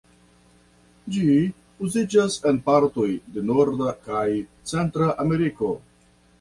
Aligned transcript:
Ĝi 1.15 1.25
uziĝas 1.89 2.39
en 2.53 2.59
partoj 2.71 3.07
de 3.37 3.45
Norda 3.53 3.93
kaj 4.09 4.27
Centra 4.75 5.15
Ameriko. 5.29 5.75